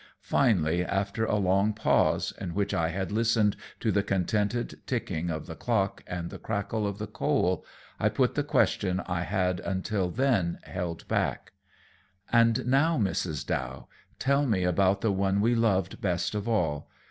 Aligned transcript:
Finally, 0.23 0.83
after 0.83 1.25
a 1.25 1.35
long 1.35 1.73
pause 1.73 2.33
in 2.41 2.55
which 2.55 2.73
I 2.73 2.89
had 2.89 3.11
listened 3.11 3.55
to 3.81 3.91
the 3.91 4.01
contented 4.01 4.81
ticking 4.87 5.29
of 5.29 5.45
the 5.45 5.53
clock 5.55 6.01
and 6.07 6.31
the 6.31 6.39
crackle 6.39 6.87
of 6.87 6.97
the 6.97 7.05
coal, 7.05 7.63
I 7.99 8.09
put 8.09 8.33
the 8.33 8.41
question 8.43 8.99
I 9.01 9.21
had 9.21 9.59
until 9.59 10.09
then 10.09 10.57
held 10.63 11.07
back: 11.07 11.51
"And 12.31 12.65
now, 12.65 12.97
Mrs. 12.97 13.45
Dow, 13.45 13.89
tell 14.17 14.47
me 14.47 14.63
about 14.63 15.01
the 15.01 15.11
one 15.11 15.39
we 15.39 15.53
loved 15.53 16.01
best 16.01 16.33
of 16.33 16.49
all. 16.49 16.89